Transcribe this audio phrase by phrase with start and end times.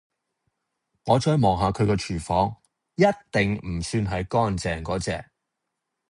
[1.05, 2.55] 我再望下佢個"廚房"
[2.97, 5.23] 一定唔算係乾淨果隻